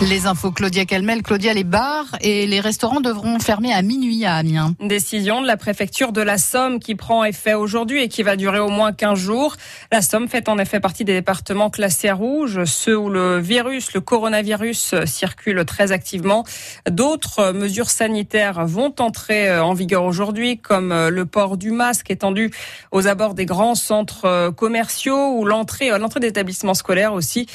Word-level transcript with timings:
Les 0.00 0.26
infos 0.26 0.52
Claudia 0.52 0.84
Calmel, 0.84 1.24
Claudia, 1.24 1.52
les 1.52 1.64
bars 1.64 2.06
et 2.20 2.46
les 2.46 2.60
restaurants 2.60 3.00
devront 3.00 3.40
fermer 3.40 3.72
à 3.72 3.82
minuit 3.82 4.24
à 4.24 4.36
Amiens. 4.36 4.74
Décision 4.80 5.42
de 5.42 5.46
la 5.48 5.56
préfecture 5.56 6.12
de 6.12 6.20
la 6.20 6.38
Somme 6.38 6.78
qui 6.78 6.94
prend 6.94 7.24
effet 7.24 7.54
aujourd'hui 7.54 8.04
et 8.04 8.08
qui 8.08 8.22
va 8.22 8.36
durer 8.36 8.60
au 8.60 8.68
moins 8.68 8.92
15 8.92 9.18
jours. 9.18 9.56
La 9.90 10.00
Somme 10.00 10.28
fait 10.28 10.48
en 10.48 10.56
effet 10.58 10.78
partie 10.78 11.04
des 11.04 11.14
départements 11.14 11.68
classés 11.68 12.12
rouges, 12.12 12.62
ceux 12.64 12.96
où 12.96 13.10
le 13.10 13.38
virus, 13.40 13.92
le 13.92 14.00
coronavirus 14.00 14.94
circule 15.04 15.64
très 15.64 15.90
activement. 15.90 16.44
D'autres 16.88 17.50
mesures 17.50 17.90
sanitaires 17.90 18.64
vont 18.66 18.94
entrer 19.00 19.58
en 19.58 19.74
vigueur 19.74 20.04
aujourd'hui 20.04 20.58
comme 20.58 21.08
le 21.08 21.26
port 21.26 21.56
du 21.56 21.72
masque 21.72 22.12
étendu 22.12 22.52
aux 22.92 23.08
abords 23.08 23.34
des 23.34 23.46
grands 23.46 23.74
centres 23.74 24.50
commerciaux 24.50 25.32
ou 25.38 25.44
l'entrée, 25.44 25.90
l'entrée 25.98 26.20
d'établissements 26.20 26.74
scolaires 26.74 27.14
aussi, 27.14 27.46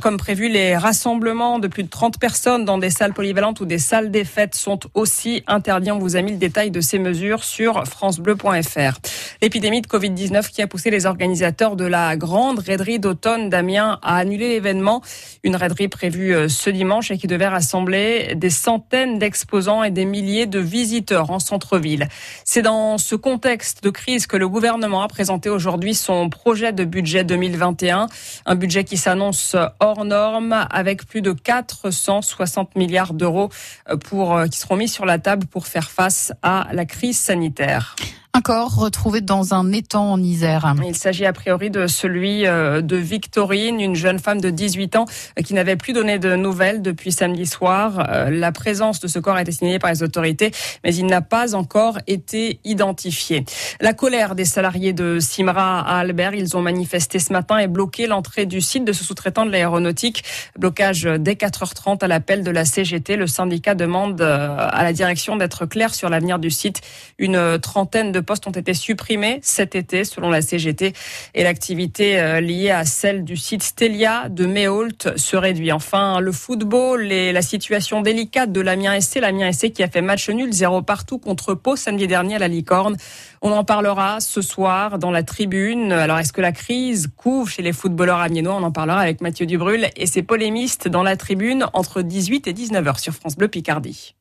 comme 0.00 0.16
prévu 0.16 0.48
les 0.48 0.78
rassemblements 0.78 1.58
de 1.58 1.68
plus 1.68 1.82
de 1.82 1.89
30 1.90 2.18
personnes 2.18 2.64
dans 2.64 2.78
des 2.78 2.90
salles 2.90 3.12
polyvalentes 3.12 3.60
ou 3.60 3.66
des 3.66 3.78
salles 3.78 4.10
des 4.10 4.24
fêtes 4.24 4.54
sont 4.54 4.80
aussi 4.94 5.42
interdites. 5.46 5.92
On 5.92 5.98
vous 5.98 6.16
a 6.16 6.22
mis 6.22 6.32
le 6.32 6.38
détail 6.38 6.70
de 6.70 6.80
ces 6.80 6.98
mesures 6.98 7.44
sur 7.44 7.86
francebleu.fr. 7.86 8.98
L'épidémie 9.42 9.82
de 9.82 9.86
Covid-19 9.86 10.50
qui 10.50 10.62
a 10.62 10.66
poussé 10.66 10.90
les 10.90 11.06
organisateurs 11.06 11.76
de 11.76 11.84
la 11.84 12.16
grande 12.16 12.60
raiderie 12.60 12.98
d'automne 12.98 13.50
d'Amiens 13.50 13.98
à 14.02 14.16
annuler 14.16 14.48
l'événement. 14.48 15.02
Une 15.42 15.56
raiderie 15.56 15.88
prévue 15.88 16.34
euh, 16.34 16.48
ce 16.48 16.70
dimanche 16.70 17.10
et 17.10 17.18
qui 17.18 17.26
devait 17.26 17.48
rassembler 17.48 18.34
des 18.36 18.50
centaines 18.50 19.18
d'exposants 19.18 19.82
et 19.82 19.90
des 19.90 20.04
milliers 20.04 20.46
de 20.46 20.60
visiteurs 20.60 21.30
en 21.30 21.38
centre-ville. 21.38 22.08
C'est 22.44 22.62
dans 22.62 22.98
ce 22.98 23.14
contexte 23.14 23.82
de 23.82 23.90
crise 23.90 24.26
que 24.26 24.36
le 24.36 24.48
gouvernement 24.48 25.02
a 25.02 25.08
présenté 25.08 25.48
aujourd'hui 25.48 25.94
son 25.94 26.28
projet 26.28 26.72
de 26.72 26.84
budget 26.84 27.24
2021. 27.24 28.06
Un 28.46 28.54
budget 28.54 28.84
qui 28.84 28.96
s'annonce 28.96 29.56
hors 29.80 30.04
norme 30.04 30.66
avec 30.70 31.06
plus 31.06 31.22
de 31.22 31.32
4 31.32 31.79
460 31.82 32.76
milliards 32.76 33.14
d'euros 33.14 33.48
euh, 33.88 33.96
pour 33.96 34.36
euh, 34.36 34.46
qui 34.46 34.58
seront 34.58 34.76
mis 34.76 34.88
sur 34.88 35.06
la 35.06 35.18
table 35.18 35.46
pour 35.46 35.66
faire 35.66 35.90
face 35.90 36.32
à 36.42 36.68
la 36.72 36.84
crise 36.84 37.18
sanitaire. 37.18 37.96
Un 38.40 38.42
corps 38.42 38.74
retrouvé 38.74 39.20
dans 39.20 39.52
un 39.52 39.70
étang 39.70 40.12
en 40.12 40.22
Isère. 40.22 40.74
Il 40.82 40.96
s'agit 40.96 41.26
a 41.26 41.32
priori 41.34 41.68
de 41.68 41.86
celui 41.86 42.46
euh, 42.46 42.80
de 42.80 42.96
Victorine, 42.96 43.82
une 43.82 43.94
jeune 43.94 44.18
femme 44.18 44.40
de 44.40 44.48
18 44.48 44.96
ans 44.96 45.04
euh, 45.38 45.42
qui 45.42 45.52
n'avait 45.52 45.76
plus 45.76 45.92
donné 45.92 46.18
de 46.18 46.36
nouvelles 46.36 46.80
depuis 46.80 47.12
samedi 47.12 47.44
soir. 47.44 48.08
Euh, 48.08 48.30
la 48.30 48.50
présence 48.50 48.98
de 48.98 49.08
ce 49.08 49.18
corps 49.18 49.36
a 49.36 49.42
été 49.42 49.52
signalée 49.52 49.78
par 49.78 49.90
les 49.90 50.02
autorités, 50.02 50.52
mais 50.82 50.94
il 50.94 51.04
n'a 51.04 51.20
pas 51.20 51.54
encore 51.54 51.98
été 52.06 52.60
identifié. 52.64 53.44
La 53.78 53.92
colère 53.92 54.34
des 54.34 54.46
salariés 54.46 54.94
de 54.94 55.18
Simra 55.20 55.80
à 55.80 55.98
Albert, 55.98 56.32
ils 56.32 56.56
ont 56.56 56.62
manifesté 56.62 57.18
ce 57.18 57.34
matin 57.34 57.58
et 57.58 57.66
bloqué 57.66 58.06
l'entrée 58.06 58.46
du 58.46 58.62
site 58.62 58.86
de 58.86 58.94
ce 58.94 59.04
sous-traitant 59.04 59.44
de 59.44 59.50
l'aéronautique. 59.50 60.24
Blocage 60.58 61.02
dès 61.02 61.34
4h30 61.34 62.02
à 62.02 62.08
l'appel 62.08 62.42
de 62.42 62.50
la 62.50 62.64
CGT. 62.64 63.16
Le 63.16 63.26
syndicat 63.26 63.74
demande 63.74 64.22
à 64.22 64.82
la 64.82 64.94
direction 64.94 65.36
d'être 65.36 65.66
clair 65.66 65.92
sur 65.94 66.08
l'avenir 66.08 66.38
du 66.38 66.50
site. 66.50 66.80
Une 67.18 67.58
trentaine 67.58 68.12
de 68.12 68.29
postes 68.30 68.46
ont 68.46 68.52
été 68.52 68.74
supprimés 68.74 69.40
cet 69.42 69.74
été, 69.74 70.04
selon 70.04 70.30
la 70.30 70.40
CGT, 70.40 70.92
et 71.34 71.42
l'activité 71.42 72.20
euh, 72.20 72.40
liée 72.40 72.70
à 72.70 72.84
celle 72.84 73.24
du 73.24 73.36
site 73.36 73.64
Stelia 73.64 74.28
de 74.28 74.46
Méholt 74.46 75.18
se 75.18 75.36
réduit. 75.36 75.72
Enfin, 75.72 76.20
le 76.20 76.30
football 76.30 77.10
et 77.10 77.32
la 77.32 77.42
situation 77.42 78.02
délicate 78.02 78.52
de 78.52 78.60
l'Amiens 78.60 79.00
SC, 79.00 79.16
l'Amiens 79.16 79.50
SC 79.50 79.72
qui 79.72 79.82
a 79.82 79.88
fait 79.88 80.00
match 80.00 80.30
nul, 80.30 80.52
zéro 80.52 80.80
partout 80.80 81.18
contre 81.18 81.54
Pau 81.54 81.74
samedi 81.74 82.06
dernier 82.06 82.36
à 82.36 82.38
la 82.38 82.46
Licorne. 82.46 82.96
On 83.42 83.50
en 83.50 83.64
parlera 83.64 84.20
ce 84.20 84.42
soir 84.42 85.00
dans 85.00 85.10
la 85.10 85.24
tribune. 85.24 85.90
Alors, 85.90 86.20
est-ce 86.20 86.32
que 86.32 86.40
la 86.40 86.52
crise 86.52 87.08
couvre 87.16 87.50
chez 87.50 87.62
les 87.62 87.72
footballeurs 87.72 88.20
amiénois? 88.20 88.54
On 88.54 88.62
en 88.62 88.70
parlera 88.70 89.00
avec 89.00 89.22
Mathieu 89.22 89.44
Dubrul 89.44 89.88
et 89.96 90.06
ses 90.06 90.22
polémistes 90.22 90.86
dans 90.86 91.02
la 91.02 91.16
tribune 91.16 91.66
entre 91.72 92.02
18 92.02 92.46
et 92.46 92.52
19 92.52 92.84
h 92.84 93.00
sur 93.00 93.12
France 93.12 93.36
Bleu 93.36 93.48
Picardie. 93.48 94.14